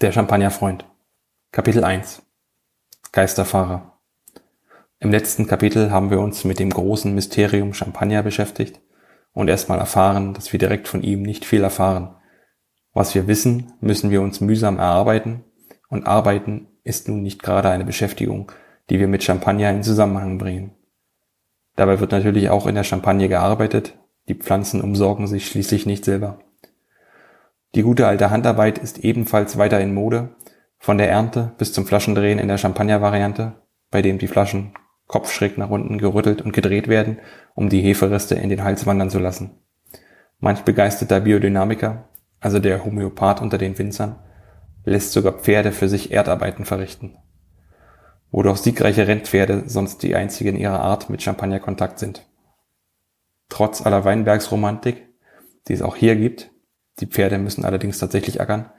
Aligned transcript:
Der 0.00 0.12
Champagnerfreund. 0.12 0.86
Kapitel 1.52 1.84
1. 1.84 2.22
Geisterfahrer. 3.12 4.00
Im 4.98 5.10
letzten 5.10 5.46
Kapitel 5.46 5.90
haben 5.90 6.08
wir 6.10 6.20
uns 6.20 6.44
mit 6.44 6.58
dem 6.58 6.70
großen 6.70 7.14
Mysterium 7.14 7.74
Champagner 7.74 8.22
beschäftigt 8.22 8.80
und 9.34 9.48
erstmal 9.48 9.78
erfahren, 9.78 10.32
dass 10.32 10.54
wir 10.54 10.58
direkt 10.58 10.88
von 10.88 11.02
ihm 11.02 11.20
nicht 11.20 11.44
viel 11.44 11.62
erfahren. 11.62 12.14
Was 12.94 13.14
wir 13.14 13.26
wissen, 13.26 13.74
müssen 13.82 14.10
wir 14.10 14.22
uns 14.22 14.40
mühsam 14.40 14.78
erarbeiten 14.78 15.44
und 15.90 16.06
arbeiten 16.06 16.68
ist 16.82 17.06
nun 17.10 17.22
nicht 17.22 17.42
gerade 17.42 17.68
eine 17.68 17.84
Beschäftigung, 17.84 18.50
die 18.88 19.00
wir 19.00 19.06
mit 19.06 19.22
Champagner 19.22 19.68
in 19.68 19.82
Zusammenhang 19.82 20.38
bringen. 20.38 20.74
Dabei 21.76 22.00
wird 22.00 22.12
natürlich 22.12 22.48
auch 22.48 22.66
in 22.66 22.74
der 22.74 22.84
Champagne 22.84 23.28
gearbeitet, 23.28 23.98
die 24.28 24.34
Pflanzen 24.34 24.80
umsorgen 24.80 25.26
sich 25.26 25.46
schließlich 25.46 25.84
nicht 25.84 26.06
selber. 26.06 26.38
Die 27.74 27.82
gute 27.82 28.08
alte 28.08 28.30
Handarbeit 28.30 28.78
ist 28.78 28.98
ebenfalls 28.98 29.56
weiter 29.56 29.80
in 29.80 29.94
Mode, 29.94 30.30
von 30.78 30.98
der 30.98 31.08
Ernte 31.08 31.52
bis 31.58 31.72
zum 31.72 31.86
Flaschendrehen 31.86 32.38
in 32.38 32.48
der 32.48 32.58
Champagner-Variante, 32.58 33.52
bei 33.90 34.02
dem 34.02 34.18
die 34.18 34.26
Flaschen 34.26 34.72
kopfschräg 35.06 35.58
nach 35.58 35.70
unten 35.70 35.98
gerüttelt 35.98 36.42
und 36.42 36.52
gedreht 36.52 36.88
werden, 36.88 37.18
um 37.54 37.68
die 37.68 37.80
Hefereste 37.80 38.34
in 38.34 38.48
den 38.48 38.64
Hals 38.64 38.86
wandern 38.86 39.10
zu 39.10 39.18
lassen. 39.18 39.58
Manch 40.38 40.62
begeisterter 40.62 41.20
Biodynamiker, 41.20 42.08
also 42.40 42.58
der 42.58 42.84
Homöopath 42.84 43.42
unter 43.42 43.58
den 43.58 43.78
Winzern, 43.78 44.16
lässt 44.84 45.12
sogar 45.12 45.34
Pferde 45.34 45.72
für 45.72 45.88
sich 45.88 46.10
Erdarbeiten 46.10 46.64
verrichten. 46.64 47.18
Wo 48.30 48.42
doch 48.42 48.56
siegreiche 48.56 49.06
Rennpferde 49.06 49.64
sonst 49.66 50.02
die 50.02 50.16
einzigen 50.16 50.56
ihrer 50.56 50.80
Art 50.80 51.10
mit 51.10 51.22
Champagnerkontakt 51.22 51.98
sind. 51.98 52.26
Trotz 53.48 53.84
aller 53.84 54.04
Weinbergsromantik, 54.04 55.08
die 55.68 55.72
es 55.74 55.82
auch 55.82 55.96
hier 55.96 56.16
gibt, 56.16 56.50
die 57.00 57.06
Pferde 57.06 57.38
müssen 57.38 57.64
allerdings 57.64 57.98
tatsächlich 57.98 58.40
ackern, 58.40 58.70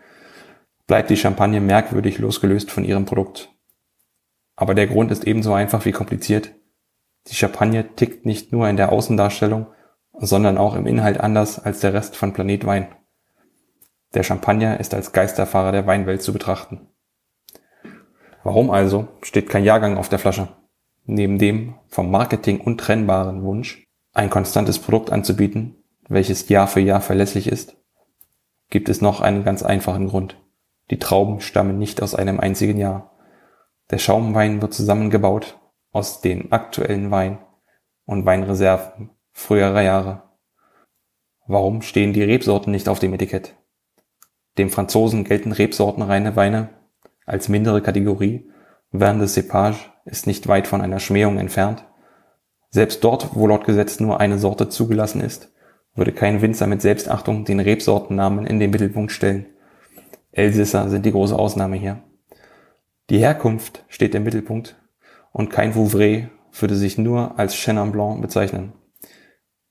bleibt 0.88 1.10
die 1.10 1.18
Champagne 1.18 1.62
merkwürdig 1.62 2.18
losgelöst 2.20 2.72
von 2.72 2.84
ihrem 2.84 3.06
Produkt. 3.06 3.50
Aber 4.56 4.76
der 4.76 4.88
Grund 4.88 5.12
ist 5.12 5.26
ebenso 5.26 5.54
einfach 5.54 5.86
wie 5.86 5.92
kompliziert. 5.92 6.54
Die 7.28 7.36
Champagne 7.36 7.96
tickt 7.96 8.26
nicht 8.26 8.52
nur 8.52 8.68
in 8.68 8.78
der 8.78 8.92
Außendarstellung, 8.92 9.68
sondern 10.14 10.58
auch 10.58 10.76
im 10.76 10.88
Inhalt 10.88 11.20
anders 11.20 11.60
als 11.64 11.80
der 11.80 11.94
Rest 11.94 12.16
von 12.16 12.34
Planet 12.34 12.66
Wein. 12.66 12.88
Der 14.14 14.24
Champagner 14.24 14.80
ist 14.80 14.94
als 14.94 15.14
Geisterfahrer 15.14 15.72
der 15.72 15.88
Weinwelt 15.88 16.22
zu 16.22 16.34
betrachten. 16.34 16.90
Warum 18.44 18.72
also 18.72 19.08
steht 19.22 19.50
kein 19.50 19.64
Jahrgang 19.64 19.98
auf 19.98 20.10
der 20.10 20.20
Flasche? 20.20 20.50
Neben 21.06 21.40
dem 21.40 21.76
vom 21.88 22.12
Marketing 22.12 22.60
untrennbaren 22.60 23.44
Wunsch, 23.44 23.88
ein 24.14 24.30
konstantes 24.30 24.80
Produkt 24.80 25.12
anzubieten, 25.12 25.84
welches 26.10 26.50
Jahr 26.50 26.68
für 26.68 26.82
Jahr 26.82 27.02
verlässlich 27.02 27.48
ist, 27.48 27.78
gibt 28.72 28.90
es 28.90 29.02
noch 29.02 29.22
einen 29.22 29.44
ganz 29.44 29.62
einfachen 29.62 30.08
Grund. 30.08 30.38
Die 30.90 30.98
Trauben 30.98 31.42
stammen 31.42 31.78
nicht 31.78 32.02
aus 32.02 32.16
einem 32.16 32.40
einzigen 32.40 32.80
Jahr. 32.80 33.16
Der 33.92 34.00
Schaumwein 34.00 34.62
wird 34.62 34.74
zusammengebaut 34.74 35.60
aus 35.92 36.22
den 36.22 36.52
aktuellen 36.52 37.12
Wein 37.12 37.38
und 38.06 38.26
Weinreserven 38.26 39.12
früherer 39.32 39.82
Jahre. 39.82 40.24
Warum 41.48 41.82
stehen 41.82 42.14
die 42.14 42.24
Rebsorten 42.24 42.72
nicht 42.72 42.90
auf 42.90 43.00
dem 43.00 43.14
Etikett? 43.14 43.56
Dem 44.58 44.70
Franzosen 44.70 45.24
gelten 45.24 45.52
rebsortenreine 45.52 46.36
Weine 46.36 46.70
als 47.26 47.50
mindere 47.50 47.82
Kategorie, 47.82 48.50
während 48.92 49.22
des 49.22 49.34
Cepage 49.34 49.92
ist 50.06 50.28
nicht 50.28 50.48
weit 50.48 50.68
von 50.68 50.82
einer 50.82 51.00
Schmähung 51.00 51.38
entfernt. 51.38 51.86
Selbst 52.70 53.04
dort, 53.04 53.36
wo 53.36 53.48
laut 53.48 53.66
Gesetz 53.66 54.00
nur 54.00 54.20
eine 54.20 54.40
Sorte 54.40 54.70
zugelassen 54.70 55.22
ist, 55.22 55.52
würde 55.96 56.12
kein 56.12 56.42
Winzer 56.42 56.68
mit 56.68 56.82
Selbstachtung 56.82 57.46
den 57.46 57.60
Rebsortennamen 57.60 58.46
in 58.46 58.60
den 58.60 58.72
Mittelpunkt 58.72 59.12
stellen. 59.12 59.48
Elsisser 60.32 60.90
sind 60.90 61.06
die 61.06 61.12
große 61.12 61.38
Ausnahme 61.38 61.76
hier. 61.76 62.02
Die 63.10 63.20
Herkunft 63.20 63.84
steht 63.90 64.16
im 64.16 64.24
Mittelpunkt 64.24 64.78
und 65.34 65.50
kein 65.50 65.76
Vouvray 65.76 66.30
würde 66.54 66.76
sich 66.76 66.98
nur 66.98 67.38
als 67.38 67.54
Chenin 67.56 67.92
Blanc 67.92 68.22
bezeichnen. 68.22 68.74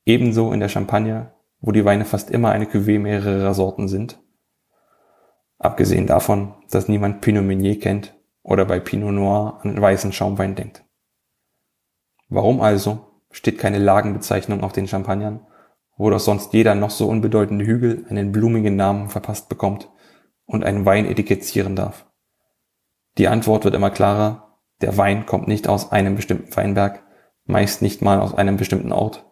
Ebenso 0.05 0.53
in 0.53 0.61
der 0.61 0.69
Champagne, 0.69 1.33
wo 1.61 1.73
die 1.73 1.85
Weine 1.85 2.05
fast 2.05 2.31
immer 2.31 2.51
eine 2.51 2.67
Cuvée 2.67 2.99
mehrerer 2.99 3.55
Sorten 3.55 3.89
sind. 3.89 4.19
Abgesehen 5.59 6.07
davon, 6.07 6.55
dass 6.71 6.89
niemand 6.89 7.21
Pinot 7.21 7.45
Meunier 7.45 7.79
kennt 7.79 8.15
oder 8.43 8.65
bei 8.65 8.81
Pinot 8.81 9.13
Noir 9.13 9.61
an 9.63 9.81
weißen 9.81 10.13
Schaumwein 10.13 10.55
denkt. 10.55 10.85
Warum 12.29 12.61
also 12.61 13.07
steht 13.31 13.59
keine 13.59 13.79
Lagenbezeichnung 13.79 14.63
auf 14.63 14.73
den 14.73 14.89
Champagnern 14.89 15.47
wo 16.01 16.09
doch 16.09 16.19
sonst 16.19 16.55
jeder 16.55 16.75
noch 16.75 16.89
so 16.89 17.07
unbedeutende 17.09 17.67
Hügel 17.67 18.07
einen 18.09 18.33
blumigen 18.33 18.75
Namen 18.75 19.11
verpasst 19.11 19.51
bekommt 19.51 19.91
und 20.47 20.65
einen 20.65 20.87
Wein 20.87 21.05
etikettieren 21.05 21.77
darf. 21.77 22.07
Die 23.19 23.29
Antwort 23.29 23.65
wird 23.65 23.75
immer 23.75 23.91
klarer, 23.91 24.57
der 24.81 24.97
Wein 24.97 25.27
kommt 25.27 25.47
nicht 25.47 25.69
aus 25.69 25.93
einem 25.93 26.17
bestimmten 26.17 26.57
Weinberg, 26.57 27.03
meist 27.45 27.83
nicht 27.83 28.01
mal 28.01 28.19
aus 28.19 28.33
einem 28.35 28.57
bestimmten 28.57 28.93
Ort. 28.93 29.27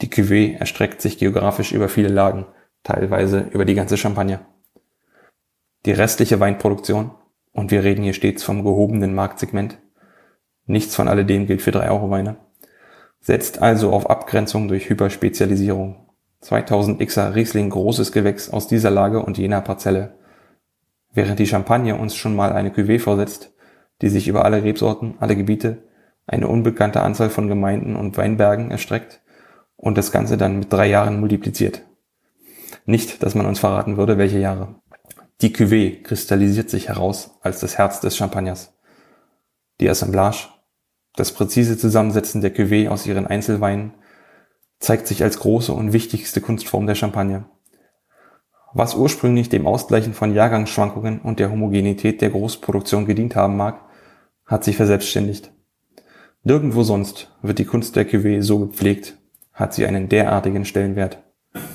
Die 0.00 0.08
Cuvée 0.08 0.56
erstreckt 0.56 1.02
sich 1.02 1.18
geografisch 1.18 1.72
über 1.72 1.90
viele 1.90 2.08
Lagen, 2.08 2.46
teilweise 2.82 3.40
über 3.50 3.66
die 3.66 3.74
ganze 3.74 3.98
Champagne. 3.98 4.40
Die 5.84 5.92
restliche 5.92 6.40
Weinproduktion, 6.40 7.10
und 7.52 7.70
wir 7.70 7.84
reden 7.84 8.04
hier 8.04 8.14
stets 8.14 8.42
vom 8.42 8.64
gehobenen 8.64 9.14
Marktsegment, 9.14 9.78
nichts 10.64 10.94
von 10.94 11.08
alledem 11.08 11.46
gilt 11.46 11.60
für 11.60 11.72
3-Euro-Weine, 11.72 12.38
setzt 13.20 13.60
also 13.60 13.92
auf 13.92 14.08
Abgrenzung 14.08 14.68
durch 14.68 14.88
Hyperspezialisierung 14.88 16.05
2000 16.40 17.00
Xer 17.06 17.34
Riesling 17.34 17.70
großes 17.70 18.12
Gewächs 18.12 18.50
aus 18.50 18.68
dieser 18.68 18.90
Lage 18.90 19.22
und 19.22 19.38
jener 19.38 19.60
Parzelle. 19.60 20.18
Während 21.12 21.38
die 21.38 21.46
Champagne 21.46 21.96
uns 21.96 22.14
schon 22.14 22.36
mal 22.36 22.52
eine 22.52 22.70
Cuvée 22.70 23.00
vorsetzt, 23.00 23.54
die 24.02 24.08
sich 24.08 24.28
über 24.28 24.44
alle 24.44 24.62
Rebsorten, 24.62 25.14
alle 25.18 25.36
Gebiete, 25.36 25.84
eine 26.26 26.48
unbekannte 26.48 27.02
Anzahl 27.02 27.30
von 27.30 27.48
Gemeinden 27.48 27.96
und 27.96 28.16
Weinbergen 28.16 28.70
erstreckt 28.70 29.22
und 29.76 29.96
das 29.96 30.12
Ganze 30.12 30.36
dann 30.36 30.58
mit 30.58 30.72
drei 30.72 30.88
Jahren 30.88 31.20
multipliziert. 31.20 31.82
Nicht, 32.84 33.22
dass 33.22 33.34
man 33.34 33.46
uns 33.46 33.58
verraten 33.58 33.96
würde, 33.96 34.18
welche 34.18 34.38
Jahre. 34.38 34.76
Die 35.40 35.54
Cuvée 35.54 36.02
kristallisiert 36.02 36.70
sich 36.70 36.88
heraus 36.88 37.38
als 37.42 37.60
das 37.60 37.78
Herz 37.78 38.00
des 38.00 38.16
Champagners. 38.16 38.74
Die 39.80 39.88
Assemblage, 39.88 40.48
das 41.14 41.32
präzise 41.32 41.76
Zusammensetzen 41.76 42.40
der 42.40 42.54
Cuvée 42.54 42.88
aus 42.88 43.06
ihren 43.06 43.26
Einzelweinen 43.26 43.94
zeigt 44.78 45.06
sich 45.06 45.22
als 45.22 45.38
große 45.38 45.72
und 45.72 45.92
wichtigste 45.92 46.40
Kunstform 46.40 46.86
der 46.86 46.94
Champagne. 46.94 47.46
Was 48.74 48.94
ursprünglich 48.94 49.48
dem 49.48 49.66
Ausgleichen 49.66 50.12
von 50.12 50.34
Jahrgangsschwankungen 50.34 51.20
und 51.20 51.40
der 51.40 51.50
Homogenität 51.50 52.20
der 52.20 52.30
Großproduktion 52.30 53.06
gedient 53.06 53.34
haben 53.34 53.56
mag, 53.56 53.80
hat 54.44 54.64
sich 54.64 54.76
verselbstständigt. 54.76 55.50
Nirgendwo 56.42 56.82
sonst 56.82 57.34
wird 57.42 57.58
die 57.58 57.64
Kunst 57.64 57.96
der 57.96 58.08
Cuvée 58.08 58.42
so 58.42 58.58
gepflegt, 58.58 59.16
hat 59.52 59.74
sie 59.74 59.86
einen 59.86 60.08
derartigen 60.08 60.64
Stellenwert. 60.64 61.22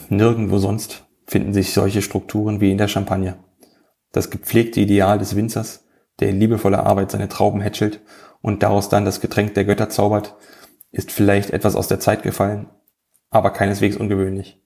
Nirgendwo 0.10 0.60
sonst 0.60 1.06
finden 1.26 1.54
sich 1.54 1.74
solche 1.74 2.02
Strukturen 2.02 2.62
wie 2.62 2.72
in 2.72 2.78
der 2.78 2.88
Champagne. 2.88 3.38
Das 4.12 4.30
gepflegte 4.30 4.80
Ideal 4.80 5.18
des 5.18 5.36
Winzers, 5.36 5.86
der 6.20 6.30
in 6.30 6.40
liebevoller 6.40 6.86
Arbeit 6.86 7.12
seine 7.12 7.30
Trauben 7.30 7.62
hätschelt 7.62 8.02
und 8.42 8.64
daraus 8.64 8.90
dann 8.90 9.06
das 9.06 9.22
Getränk 9.22 9.56
der 9.56 9.66
Götter 9.66 9.90
zaubert, 9.90 10.36
ist 10.92 11.12
vielleicht 11.12 11.50
etwas 11.50 11.76
aus 11.76 11.88
der 11.88 12.00
Zeit 12.00 12.22
gefallen, 12.22 12.70
aber 13.32 13.52
keineswegs 13.52 13.98
ungewöhnlich. 13.98 14.62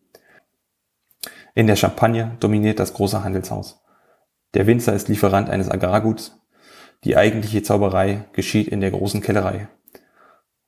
In 1.54 1.68
der 1.68 1.78
Champagne 1.78 2.36
dominiert 2.42 2.80
das 2.80 2.94
große 2.94 3.24
Handelshaus. 3.24 3.82
Der 4.56 4.68
Winzer 4.68 4.94
ist 4.94 5.08
Lieferant 5.08 5.50
eines 5.50 5.70
Agrarguts. 5.70 6.38
Die 7.06 7.16
eigentliche 7.16 7.64
Zauberei 7.64 8.26
geschieht 8.34 8.68
in 8.68 8.82
der 8.82 8.92
großen 8.92 9.22
Kellerei, 9.22 9.70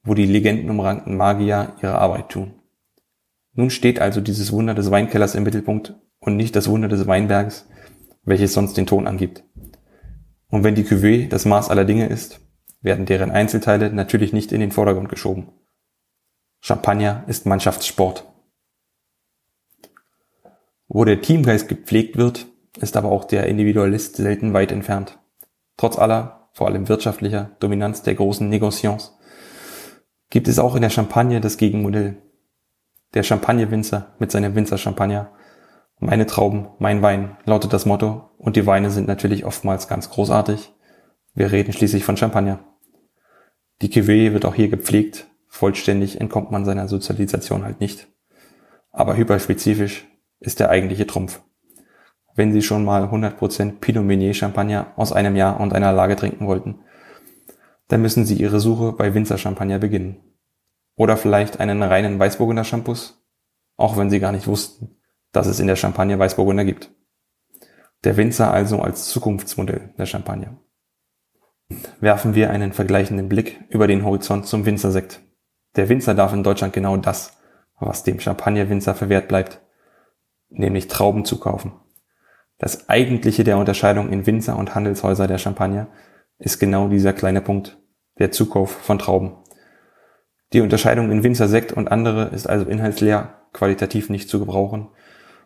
wo 0.04 0.14
die 0.14 0.26
legendenumrankten 0.26 1.18
Magier 1.18 1.74
ihre 1.82 1.98
Arbeit 1.98 2.30
tun. 2.30 2.54
Nun 3.54 3.72
steht 3.72 4.00
also 4.00 4.22
dieses 4.22 4.52
Wunder 4.52 4.76
des 4.76 4.92
Weinkellers 4.92 5.36
im 5.36 5.44
Mittelpunkt 5.44 5.96
und 6.20 6.38
nicht 6.38 6.56
das 6.56 6.70
Wunder 6.70 6.88
des 6.88 7.08
Weinbergs, 7.08 7.68
welches 8.24 8.54
sonst 8.54 8.78
den 8.78 8.86
Ton 8.86 9.08
angibt. 9.08 9.44
Und 10.50 10.64
wenn 10.64 10.76
die 10.76 10.86
Cuvée 10.86 11.28
das 11.28 11.46
Maß 11.46 11.70
aller 11.70 11.86
Dinge 11.86 12.08
ist, 12.08 12.40
werden 12.82 13.06
deren 13.06 13.32
Einzelteile 13.32 13.92
natürlich 13.92 14.32
nicht 14.32 14.52
in 14.52 14.60
den 14.60 14.72
Vordergrund 14.72 15.10
geschoben. 15.10 15.50
Champagner 16.60 17.24
ist 17.28 17.46
Mannschaftssport. 17.46 18.26
Wo 20.88 21.06
der 21.06 21.22
Teamgeist 21.22 21.68
gepflegt 21.68 22.18
wird, 22.18 22.48
ist 22.80 22.98
aber 22.98 23.12
auch 23.12 23.26
der 23.26 23.48
Individualist 23.48 24.16
selten 24.16 24.54
weit 24.54 24.72
entfernt. 24.72 25.20
Trotz 25.78 25.98
aller, 25.98 26.50
vor 26.54 26.68
allem 26.68 26.90
wirtschaftlicher, 26.90 27.52
Dominanz 27.60 28.02
der 28.02 28.16
großen 28.16 28.48
Negociants, 28.50 29.18
gibt 30.30 30.48
es 30.48 30.60
auch 30.60 30.76
in 30.76 30.82
der 30.82 30.90
Champagne 30.90 31.40
das 31.40 31.58
Gegenmodell. 31.58 32.22
Der 33.14 33.24
Champagnewinzer 33.24 34.16
mit 34.20 34.32
seinem 34.32 34.56
Winzer-Champagner. 34.56 35.32
Meine 36.00 36.26
Trauben, 36.26 36.68
mein 36.80 37.02
Wein 37.02 37.38
lautet 37.46 37.74
das 37.74 37.86
Motto 37.86 38.30
und 38.38 38.56
die 38.56 38.66
Weine 38.66 38.92
sind 38.92 39.08
natürlich 39.08 39.46
oftmals 39.46 39.88
ganz 39.88 40.10
großartig. 40.10 40.74
Wir 41.34 41.52
reden 41.52 41.74
schließlich 41.74 42.04
von 42.04 42.18
Champagner. 42.18 42.60
Die 43.82 43.90
Cuvée 43.90 44.34
wird 44.34 44.46
auch 44.46 44.56
hier 44.56 44.70
gepflegt 44.70 45.27
Vollständig 45.48 46.20
entkommt 46.20 46.52
man 46.52 46.66
seiner 46.66 46.88
Sozialisation 46.88 47.64
halt 47.64 47.80
nicht. 47.80 48.08
Aber 48.92 49.16
hyperspezifisch 49.16 50.08
ist 50.40 50.60
der 50.60 50.70
eigentliche 50.70 51.08
Trumpf. 51.08 51.42
wenn 52.36 52.54
Sie 52.54 52.62
schon 52.62 52.86
mal 52.86 53.06
100% 53.06 53.80
Pinot 53.80 54.06
Meunier 54.06 54.34
Champagner 54.36 54.94
aus 54.96 55.12
einem 55.12 55.36
Jahr 55.36 55.60
und 55.60 55.74
einer 55.74 55.92
Lage 55.92 56.16
trinken 56.16 56.46
wollten, 56.46 56.82
dann 57.88 58.02
müssen 58.02 58.26
Sie 58.26 58.36
Ihre 58.36 58.60
Suche 58.60 58.94
bei 58.94 59.16
Winzer 59.16 59.40
Champagner 59.40 59.80
beginnen. 59.80 60.18
Oder 60.96 61.18
vielleicht 61.18 61.60
einen 61.60 61.82
reinen 61.82 62.20
Weißburgunder 62.20 62.64
Shampoos, 62.64 63.24
auch 63.76 63.98
wenn 63.98 64.12
Sie 64.12 64.20
gar 64.20 64.32
nicht 64.32 64.46
wussten, 64.46 64.98
dass 65.32 65.48
es 65.48 65.60
in 65.60 65.68
der 65.68 65.76
Champagne 65.76 66.20
Weißburgunder 66.20 66.66
gibt. 66.66 66.92
Der 68.04 68.18
Winzer 68.18 68.52
also 68.52 68.82
als 68.82 69.10
Zukunftsmodell 69.10 69.94
der 69.98 70.06
Champagne. 70.06 70.58
Werfen 72.00 72.36
wir 72.36 72.52
einen 72.52 72.72
vergleichenden 72.72 73.28
Blick 73.28 73.60
über 73.70 73.88
den 73.88 74.06
Horizont 74.06 74.46
zum 74.46 74.66
Winzersekt. 74.66 75.22
Der 75.78 75.90
Winzer 75.90 76.16
darf 76.16 76.34
in 76.34 76.44
Deutschland 76.44 76.74
genau 76.74 76.98
das, 76.98 77.38
was 77.80 78.04
dem 78.04 78.20
Champagnerwinzer 78.20 78.96
verwehrt 78.96 79.28
bleibt, 79.28 79.62
nämlich 80.50 80.88
Trauben 80.88 81.24
zu 81.24 81.40
kaufen. 81.40 81.72
Das 82.58 82.90
eigentliche 82.90 83.44
der 83.44 83.60
Unterscheidung 83.60 84.12
in 84.12 84.26
Winzer 84.26 84.58
und 84.58 84.74
Handelshäuser 84.74 85.28
der 85.28 85.38
Champagner 85.38 85.88
ist 86.40 86.60
genau 86.60 86.88
dieser 86.88 87.14
kleine 87.14 87.42
Punkt, 87.42 87.78
der 88.18 88.32
Zukauf 88.32 88.72
von 88.72 88.98
Trauben. 88.98 89.36
Die 90.54 90.62
Unterscheidung 90.62 91.12
in 91.12 91.24
Winzersekt 91.24 91.74
und 91.74 91.92
andere 91.92 92.30
ist 92.30 92.50
also 92.50 92.66
inhaltsleer, 92.66 93.36
qualitativ 93.54 94.10
nicht 94.10 94.30
zu 94.30 94.40
gebrauchen 94.40 94.90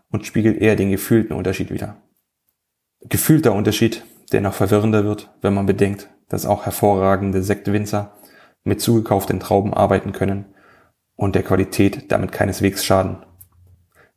und 0.09 0.25
spiegelt 0.25 0.61
eher 0.61 0.77
den 0.77 0.91
gefühlten 0.91 1.35
Unterschied 1.35 1.71
wider. 1.71 1.97
Gefühlter 3.01 3.53
Unterschied, 3.53 4.05
der 4.31 4.39
noch 4.39 4.53
verwirrender 4.53 5.03
wird, 5.03 5.29
wenn 5.41 5.53
man 5.53 5.65
bedenkt, 5.65 6.09
dass 6.29 6.45
auch 6.45 6.65
hervorragende 6.65 7.43
Sektwinzer 7.43 8.13
mit 8.63 8.81
zugekauften 8.81 9.39
Trauben 9.39 9.73
arbeiten 9.73 10.11
können 10.11 10.53
und 11.15 11.35
der 11.35 11.43
Qualität 11.43 12.11
damit 12.11 12.31
keineswegs 12.31 12.85
schaden. 12.85 13.25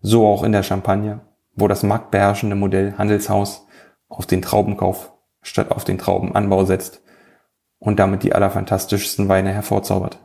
So 0.00 0.26
auch 0.26 0.42
in 0.42 0.52
der 0.52 0.62
Champagne, 0.62 1.20
wo 1.54 1.68
das 1.68 1.82
marktbeherrschende 1.82 2.56
Modell 2.56 2.94
Handelshaus 2.98 3.66
auf 4.08 4.26
den 4.26 4.42
Traubenkauf 4.42 5.12
statt 5.42 5.70
auf 5.70 5.84
den 5.84 5.98
Traubenanbau 5.98 6.64
setzt 6.64 7.02
und 7.78 7.98
damit 7.98 8.22
die 8.22 8.34
allerfantastischsten 8.34 9.28
Weine 9.28 9.52
hervorzaubert. 9.52 10.18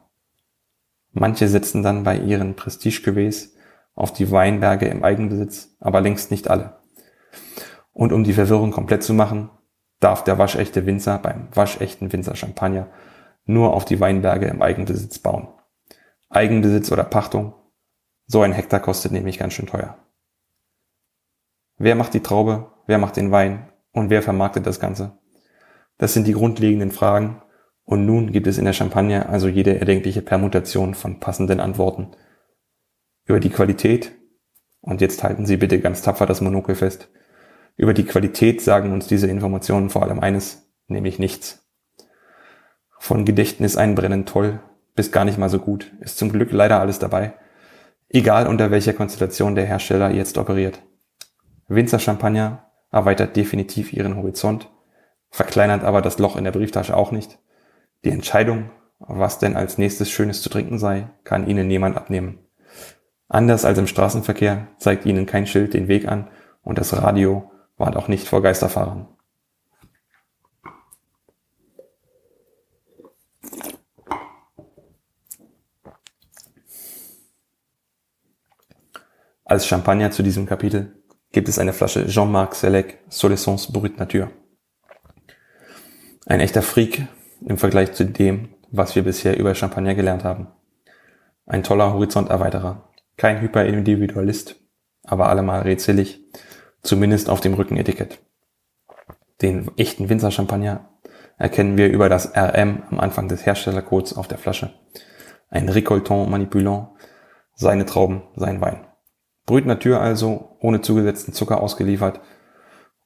Manche 1.12 1.48
setzen 1.48 1.84
dann 1.84 2.04
bei 2.04 2.18
ihren 2.18 2.56
Prestige-Cuvées 2.56 3.50
auf 3.96 4.14
die 4.14 4.32
Weinberge 4.32 4.88
im 4.88 5.04
Eigenbesitz, 5.04 5.76
aber 5.80 6.02
längst 6.02 6.32
nicht 6.32 6.50
alle. 6.50 6.78
Und 7.92 8.14
um 8.14 8.24
die 8.24 8.34
Verwirrung 8.34 8.72
komplett 8.72 9.04
zu 9.04 9.14
machen, 9.14 9.50
darf 10.00 10.24
der 10.24 10.38
waschechte 10.38 10.86
Winzer 10.86 11.18
beim 11.18 11.50
waschechten 11.54 12.14
Winzer 12.14 12.36
Champagner 12.36 12.88
nur 13.46 13.74
auf 13.74 13.86
die 13.86 14.00
Weinberge 14.00 14.48
im 14.48 14.62
Eigenbesitz 14.62 15.20
bauen. 15.20 15.48
Eigenbesitz 16.30 16.92
oder 16.92 17.04
Pachtung, 17.04 17.54
so 18.28 18.42
ein 18.42 18.54
Hektar 18.54 18.80
kostet 18.80 19.12
nämlich 19.12 19.40
ganz 19.40 19.54
schön 19.54 19.66
teuer. 19.66 19.98
Wer 21.78 21.96
macht 21.96 22.14
die 22.14 22.20
Traube, 22.20 22.72
wer 22.86 23.00
macht 23.00 23.18
den 23.18 23.32
Wein 23.32 23.70
und 23.92 24.10
wer 24.10 24.22
vermarktet 24.22 24.68
das 24.68 24.80
Ganze? 24.80 25.18
Das 25.98 26.14
sind 26.14 26.28
die 26.28 26.34
grundlegenden 26.34 26.92
Fragen 26.92 27.42
und 27.84 28.06
nun 28.06 28.32
gibt 28.32 28.46
es 28.46 28.60
in 28.60 28.66
der 28.66 28.74
Champagne 28.74 29.28
also 29.28 29.48
jede 29.48 29.80
erdenkliche 29.80 30.22
Permutation 30.22 30.94
von 30.94 31.20
passenden 31.20 31.60
Antworten. 31.60 32.12
Über 33.26 33.40
die 33.40 33.50
Qualität, 33.50 34.12
und 34.82 35.02
jetzt 35.02 35.24
halten 35.24 35.46
Sie 35.46 35.58
bitte 35.58 35.80
ganz 35.80 36.04
tapfer 36.04 36.26
das 36.28 36.42
Monokel 36.42 36.76
fest, 36.76 37.10
über 37.78 37.94
die 37.94 38.06
Qualität 38.06 38.62
sagen 38.62 38.92
uns 38.92 39.08
diese 39.08 39.28
Informationen 39.28 39.90
vor 39.90 40.04
allem 40.04 40.20
eines, 40.20 40.70
nämlich 40.88 41.18
nichts. 41.18 41.69
Von 43.00 43.26
Gedächtnis 43.26 43.78
einbrennen 43.78 44.26
toll 44.26 44.60
bis 45.00 45.14
gar 45.14 45.24
nicht 45.24 45.38
mal 45.38 45.48
so 45.48 45.60
gut, 45.60 45.94
ist 46.02 46.18
zum 46.18 46.30
Glück 46.30 46.52
leider 46.52 46.82
alles 46.82 47.00
dabei, 47.00 47.32
egal 48.10 48.48
unter 48.48 48.70
welcher 48.70 48.92
Konstellation 48.92 49.56
der 49.56 49.66
Hersteller 49.66 50.12
jetzt 50.12 50.38
operiert. 50.38 50.82
Winzer 51.70 52.00
Champagner 52.00 52.66
erweitert 52.92 53.38
definitiv 53.38 53.94
ihren 53.94 54.18
Horizont, 54.18 54.70
verkleinert 55.30 55.86
aber 55.86 56.02
das 56.02 56.20
Loch 56.20 56.36
in 56.36 56.44
der 56.44 56.52
Brieftasche 56.52 56.98
auch 56.98 57.14
nicht. 57.14 57.40
Die 58.04 58.10
Entscheidung, 58.10 58.72
was 59.00 59.40
denn 59.40 59.56
als 59.56 59.78
nächstes 59.78 60.10
Schönes 60.10 60.42
zu 60.42 60.50
trinken 60.50 60.80
sei, 60.80 61.08
kann 61.24 61.48
ihnen 61.48 61.70
niemand 61.70 61.96
abnehmen. 61.96 62.40
Anders 63.30 63.64
als 63.64 63.78
im 63.78 63.88
Straßenverkehr 63.88 64.68
zeigt 64.80 65.06
ihnen 65.06 65.26
kein 65.26 65.48
Schild 65.48 65.74
den 65.74 65.88
Weg 65.88 66.10
an 66.10 66.28
und 66.62 66.78
das 66.78 67.02
Radio 67.02 67.50
warnt 67.78 67.96
auch 67.96 68.10
nicht 68.10 68.28
vor 68.28 68.42
Geisterfahrern. 68.42 69.08
Als 79.50 79.66
Champagner 79.66 80.12
zu 80.12 80.22
diesem 80.22 80.46
Kapitel 80.46 80.94
gibt 81.32 81.50
es 81.50 81.58
eine 81.58 81.74
Flasche 81.74 82.06
Jean-Marc 82.06 82.54
Selec 82.54 83.00
Solessence 83.10 83.72
Brut 83.74 83.98
Nature. 83.98 84.30
Ein 86.28 86.40
echter 86.40 86.62
Freak 86.62 87.08
im 87.44 87.58
Vergleich 87.58 87.94
zu 87.94 88.06
dem, 88.06 88.50
was 88.70 88.96
wir 88.96 89.04
bisher 89.04 89.40
über 89.40 89.56
Champagner 89.56 89.96
gelernt 89.96 90.24
haben. 90.24 90.50
Ein 91.48 91.64
toller 91.64 91.94
Horizonterweiterer. 91.94 92.92
Kein 93.18 93.42
Hyperindividualist, 93.42 94.56
aber 95.04 95.30
allemal 95.30 95.64
rätselig 95.64 96.24
zumindest 96.84 97.28
auf 97.28 97.42
dem 97.42 97.56
Rückenetikett. 97.56 98.20
Den 99.42 99.72
echten 99.78 100.10
Winzer-Champagner 100.10 100.92
erkennen 101.40 101.76
wir 101.76 101.90
über 101.90 102.08
das 102.08 102.36
RM 102.36 102.84
am 102.92 103.00
Anfang 103.00 103.28
des 103.28 103.48
Herstellercodes 103.48 104.16
auf 104.16 104.28
der 104.28 104.38
Flasche. 104.38 104.76
Ein 105.50 105.68
Récoltant 105.68 106.30
manipulant, 106.30 106.90
seine 107.56 107.88
Trauben, 107.88 108.22
sein 108.36 108.62
Wein. 108.62 108.86
Brüt 109.50 109.66
Natur 109.66 110.00
also, 110.00 110.58
ohne 110.60 110.82
zugesetzten 110.82 111.34
Zucker 111.34 111.60
ausgeliefert 111.60 112.22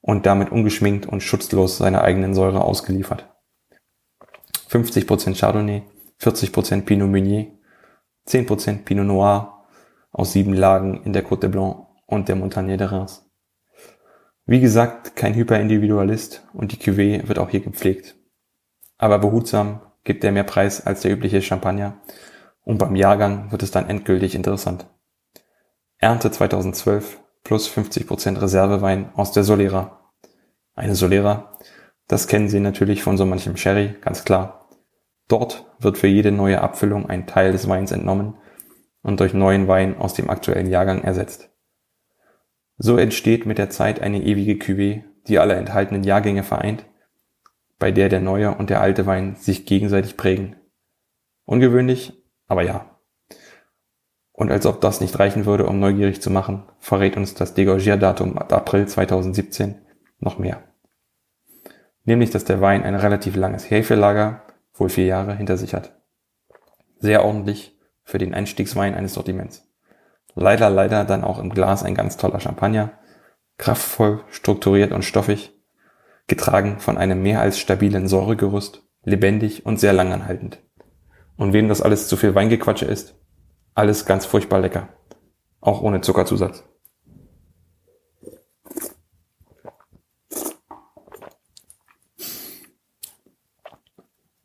und 0.02 0.26
damit 0.26 0.52
ungeschminkt 0.52 1.06
und 1.06 1.22
schutzlos 1.22 1.78
seiner 1.78 2.02
eigenen 2.02 2.34
Säure 2.34 2.62
ausgeliefert. 2.62 3.34
50% 4.68 5.40
Chardonnay, 5.40 5.84
40% 6.20 6.82
Pinot 6.82 7.08
Meunier, 7.08 7.46
10% 8.28 8.84
Pinot 8.84 9.06
Noir 9.06 9.64
aus 10.12 10.32
sieben 10.32 10.52
Lagen 10.52 11.02
in 11.04 11.14
der 11.14 11.24
Côte 11.24 11.40
de 11.40 11.48
Blanc 11.48 11.86
und 12.04 12.28
der 12.28 12.36
Montagne 12.36 12.76
de 12.76 12.88
Reims. 12.88 13.24
Wie 14.44 14.60
gesagt, 14.60 15.16
kein 15.16 15.32
Hyperindividualist 15.32 16.46
und 16.52 16.72
die 16.72 16.76
Cuvée 16.76 17.26
wird 17.26 17.38
auch 17.38 17.48
hier 17.48 17.60
gepflegt. 17.60 18.16
Aber 18.98 19.18
behutsam 19.18 19.80
gibt 20.04 20.22
er 20.22 20.30
mehr 20.30 20.44
Preis 20.44 20.86
als 20.86 21.00
der 21.00 21.12
übliche 21.12 21.40
Champagner 21.40 22.02
und 22.64 22.76
beim 22.76 22.96
Jahrgang 22.96 23.50
wird 23.50 23.62
es 23.62 23.70
dann 23.70 23.88
endgültig 23.88 24.34
interessant. 24.34 24.84
Ernte 25.98 26.30
2012 26.30 27.20
plus 27.42 27.68
50% 27.68 28.40
Reservewein 28.40 29.10
aus 29.14 29.32
der 29.32 29.44
Solera. 29.44 30.12
Eine 30.74 30.94
Solera, 30.94 31.58
das 32.08 32.26
kennen 32.26 32.48
Sie 32.48 32.60
natürlich 32.60 33.02
von 33.02 33.16
so 33.16 33.24
manchem 33.24 33.56
Sherry, 33.56 33.94
ganz 34.00 34.24
klar. 34.24 34.68
Dort 35.28 35.66
wird 35.78 35.96
für 35.98 36.06
jede 36.06 36.32
neue 36.32 36.60
Abfüllung 36.60 37.08
ein 37.08 37.26
Teil 37.26 37.52
des 37.52 37.68
Weins 37.68 37.92
entnommen 37.92 38.36
und 39.02 39.20
durch 39.20 39.32
neuen 39.32 39.68
Wein 39.68 39.96
aus 39.96 40.14
dem 40.14 40.28
aktuellen 40.28 40.68
Jahrgang 40.68 41.02
ersetzt. 41.02 41.50
So 42.76 42.96
entsteht 42.96 43.46
mit 43.46 43.58
der 43.58 43.70
Zeit 43.70 44.00
eine 44.00 44.22
ewige 44.22 44.54
Cuvée, 44.54 45.04
die 45.28 45.38
alle 45.38 45.54
enthaltenen 45.54 46.02
Jahrgänge 46.02 46.42
vereint, 46.42 46.84
bei 47.78 47.92
der 47.92 48.08
der 48.08 48.20
neue 48.20 48.54
und 48.54 48.68
der 48.70 48.80
alte 48.80 49.06
Wein 49.06 49.36
sich 49.36 49.64
gegenseitig 49.64 50.16
prägen. 50.16 50.56
Ungewöhnlich, 51.44 52.24
aber 52.46 52.62
ja. 52.62 52.93
Und 54.36 54.50
als 54.50 54.66
ob 54.66 54.80
das 54.80 55.00
nicht 55.00 55.18
reichen 55.20 55.46
würde, 55.46 55.66
um 55.66 55.78
neugierig 55.78 56.20
zu 56.20 56.28
machen, 56.28 56.64
verrät 56.80 57.16
uns 57.16 57.34
das 57.34 57.54
Degorgierdatum 57.54 58.36
April 58.36 58.86
2017 58.86 59.76
noch 60.18 60.38
mehr. 60.38 60.60
Nämlich, 62.02 62.30
dass 62.30 62.44
der 62.44 62.60
Wein 62.60 62.82
ein 62.82 62.96
relativ 62.96 63.36
langes 63.36 63.70
Hefelager, 63.70 64.42
wohl 64.74 64.88
vier 64.88 65.06
Jahre, 65.06 65.36
hinter 65.36 65.56
sich 65.56 65.72
hat. 65.72 65.96
Sehr 66.98 67.24
ordentlich 67.24 67.78
für 68.02 68.18
den 68.18 68.34
Einstiegswein 68.34 68.94
eines 68.94 69.14
Sortiments. 69.14 69.70
Leider, 70.34 70.68
leider 70.68 71.04
dann 71.04 71.22
auch 71.22 71.38
im 71.38 71.50
Glas 71.50 71.84
ein 71.84 71.94
ganz 71.94 72.16
toller 72.16 72.40
Champagner. 72.40 72.90
Kraftvoll, 73.56 74.24
strukturiert 74.30 74.90
und 74.90 75.04
stoffig. 75.04 75.52
Getragen 76.26 76.80
von 76.80 76.98
einem 76.98 77.22
mehr 77.22 77.40
als 77.40 77.60
stabilen 77.60 78.08
Säuregerüst. 78.08 78.82
Lebendig 79.04 79.64
und 79.64 79.78
sehr 79.78 79.92
langanhaltend. 79.92 80.58
Und 81.36 81.52
wem 81.52 81.68
das 81.68 81.82
alles 81.82 82.08
zu 82.08 82.16
viel 82.16 82.34
Weingequatsche 82.34 82.86
ist, 82.86 83.14
alles 83.74 84.06
ganz 84.06 84.26
furchtbar 84.26 84.60
lecker. 84.60 84.88
Auch 85.60 85.82
ohne 85.82 86.00
Zuckerzusatz. 86.00 86.64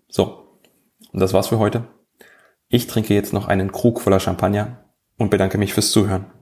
So, 0.07 0.59
und 1.11 1.19
das 1.19 1.33
war's 1.33 1.47
für 1.47 1.59
heute. 1.59 1.87
Ich 2.67 2.87
trinke 2.87 3.13
jetzt 3.13 3.33
noch 3.33 3.47
einen 3.47 3.71
Krug 3.71 4.01
voller 4.01 4.19
Champagner 4.19 4.85
und 5.17 5.29
bedanke 5.29 5.57
mich 5.57 5.73
fürs 5.73 5.91
Zuhören. 5.91 6.38